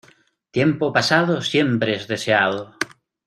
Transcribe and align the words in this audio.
Tiempo 0.49 0.91
pasado 0.93 1.43
siempre 1.43 1.93
es 1.93 2.07
deseado. 2.07 2.73